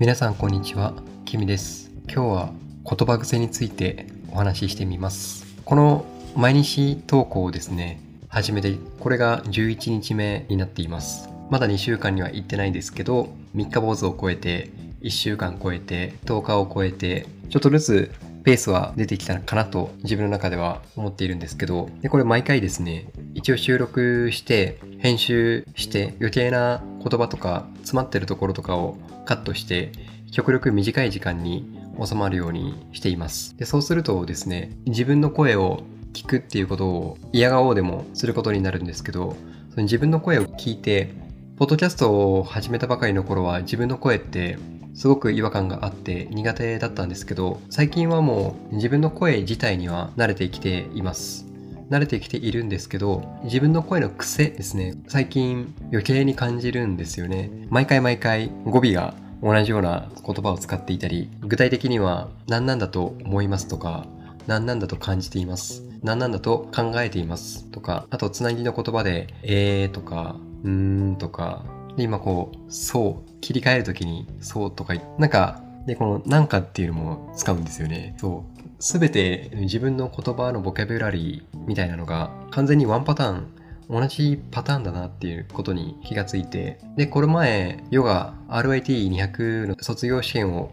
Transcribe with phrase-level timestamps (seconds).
[0.00, 0.94] 皆さんこんにちは、
[1.26, 1.90] キミです。
[2.04, 2.52] 今日は
[2.88, 5.44] 言葉癖についてお話ししてみます。
[5.66, 11.28] この毎日投稿をですね、始めて、これが11日目になっています。
[11.50, 14.70] まだ2週間には行ってないですけど、3日坊主を超えて、
[15.02, 18.10] 1週間超えて、10日を超えて、ちょっとずつ
[18.42, 29.92] ペースは出てきたのかなと自分の中では思っているんですけど、でこれ毎回ですね、一応収録して、編集して、余計な言葉とか詰まってるところとかをカットして、
[30.30, 31.64] 極力短い時間に
[32.04, 33.56] 収まるようにしています。
[33.56, 35.82] でそうするとですね、自分の声を
[36.12, 39.36] 聞くっていうことを嫌がおうでもすることになるんですけど、
[39.70, 41.14] その自分の声を聞いて、
[41.56, 44.58] ポッドキャストを始めたばかりの頃は自分の声って
[44.94, 51.49] すごく違和感があって苦手だったんですけど最近はもう自分の声自体には慣れてきています
[51.90, 54.94] 慣れてきているんですけど自分の声の癖ですね。
[55.08, 57.50] 最近余計に感じるんですよね。
[57.68, 64.06] 毎回毎回語尾が同じような言葉を使っていたり具体的には何なんだと思いますとか
[64.46, 71.64] 何なんだと感じています何なんだと考えていますとかあとつなぎの言葉でえーとかうーんとか
[71.96, 78.14] で今こうそう切り替えるときにそうとかなんかでこのなんかっていうのも使うんですよね。
[78.18, 78.59] そう。
[78.80, 83.52] すべて自分の言葉のボキャブラリーみたいなのが完全にワンパターン
[83.90, 90.72] 同じパターンだなっていうことに気がついてでこれ前ヨガ RIT200 の卒業試験を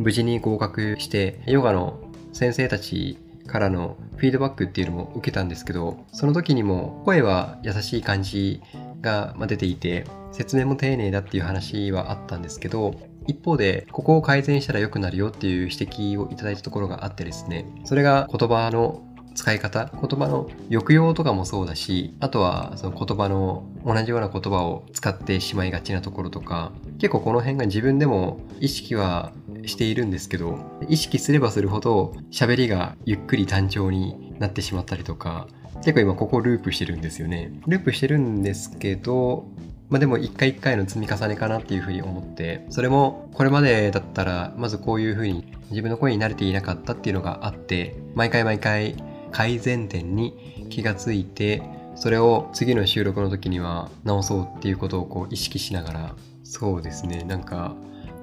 [0.00, 2.00] 無事に合格してヨガの
[2.32, 8.62] 先生たちからのフィードバックっていうのも受けたんですけどその時にも声は優しい感じ
[9.00, 12.94] が出ていて説明も丁寧だっていう話はあったんですけど
[13.26, 19.02] 一方でここを改善したら良くなるよっていう指摘をいただいたところがあってですねそれが言葉の
[19.34, 29.32] 使い方言葉の抑揚とかもそうだしあとはその言葉の同じような言葉を使ってしまいがちなところとか結構この辺が自分でも意識は
[29.66, 30.58] しているんですけど
[30.88, 35.48] 意識すればするほど喋りがゆっくり単調になってしまったりとか
[35.78, 37.52] 結構今ここループしてるんですよね。
[37.66, 39.46] ループしてるんですけど
[39.90, 48.96] まあでも一回一回の積み重ねかなっていうふうに思ってそれもこれまでだったらまずこういうふうに自分の声に慣れていなかったっていうのがあって毎回毎回
[49.30, 51.62] 改善点に気がついて
[51.96, 57.74] それを次の収録の時には直そうっていうことをこう意識しながらそうですねなんか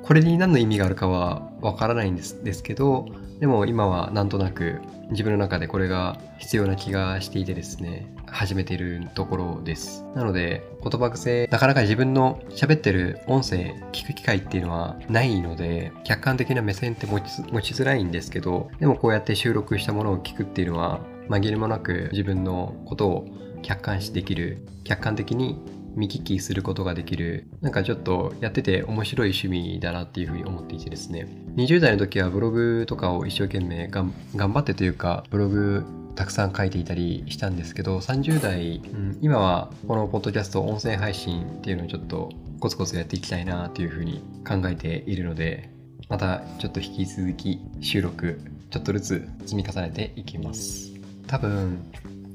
[0.03, 3.05] これに何の意味があるかはわからないんですですけど
[3.41, 10.05] でも今はなんとなく自分の中でこれが必要な気がしていてですね始めているところです。
[10.15, 23.27] なので言葉癖なかなか自分の喋ってる音声聞く機会っていうのはないので客観的な目線って持ち持ちづらいんですけどでもこうやって収録したものを聞くっていうのは紛れもなく自分のことを
[23.63, 25.59] 客観視できる客観的に
[25.95, 31.27] 見聞きすることができるなんかちょっとやってて面白い趣味だなっていうふうに思っていてですね。
[31.55, 35.83] 20代の時はブログとかを一生懸命がん頑張ってというかブログ
[36.15, 42.29] たくさん書いていたりしたんですけど30代、うん、今はこのポッドキャスト音声配信っていうのをちょっと
[42.59, 45.71] コツコツやっていきたいなというふうに考えているので
[46.09, 50.91] またちょっと引き続き収録ちょっとずつ積み重ねていきます。
[51.27, 51.79] 多分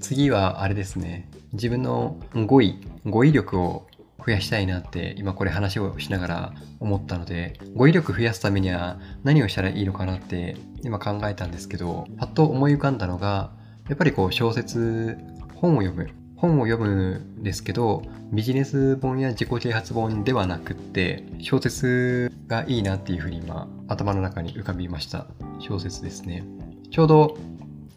[0.00, 1.28] 次はあれですね。
[1.56, 3.86] 自分の語彙語彙力を
[4.24, 13.52] 増やしたいなって今これ話をしながら思ったので語彙力増やすためには何をしたらいいのかなって今考えたんですけどパッと思い浮かんだのが
[13.88, 15.16] やっぱりこう小説
[15.54, 16.08] 本を読む。
[16.36, 25.26] 本を読むんですけどビジネス本や自己啓発本ではなくって小説がいいなっていうふうに今頭の中に浮かびました。
[25.60, 26.44] 小説ですね。
[26.90, 27.38] ちょうど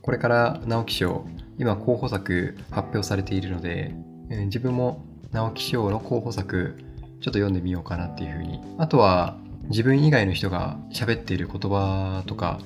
[0.01, 1.25] これから直木賞
[1.59, 3.93] 今候補作発表されているので、
[4.31, 6.75] えー自分も直木賞の候補作
[7.21, 8.59] ちょっと読んでみようかなっていうふうに。
[8.77, 9.37] あとは
[9.69, 12.59] 自分以外の人が喋っている言葉とか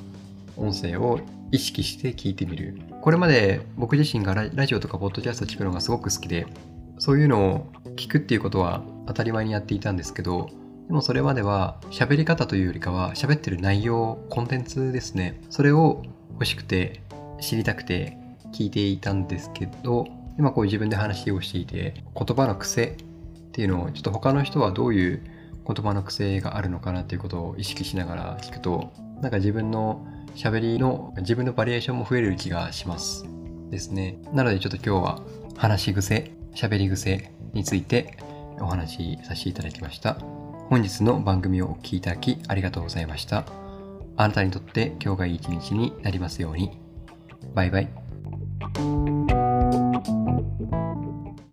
[0.55, 1.19] 音声を
[1.51, 2.79] 意識して聞いてみる。
[3.01, 6.45] これまで僕自身がラジオとかポッドキャスト聞くのがすごく好きで
[6.99, 10.49] そういうのを聞くっていうことは当たり前にやっていたんですけど
[10.87, 15.41] でもそれまでは喋り方というよりかは喋ってる内容コンテンツですね。
[15.49, 16.03] それを
[16.33, 17.01] 欲しくて
[17.41, 18.17] 知りたくて
[18.53, 20.07] 聞いていたんですけど
[20.37, 22.95] 今こう自分で話をしていて言葉の癖っ
[23.51, 25.23] ていうのをちょっと他の人はどういう
[25.67, 30.05] 言葉の癖があるのかなっていうことを意識しながら聞くとなんか自分の
[30.35, 33.25] 喋りの自分のバリエーションも増える気がします。
[33.69, 34.17] ですね。
[34.33, 35.21] なのでちょっと今日は
[35.55, 38.17] 話し癖喋り癖について
[38.59, 40.15] お話しさせていただきました。
[40.69, 43.45] 本日の番組をお聴きいただきありがとうございました。
[44.15, 46.77] あなたにとって今日がいい一日になりますように。
[47.53, 48.02] バイバイ。
[48.79, 49.02] you.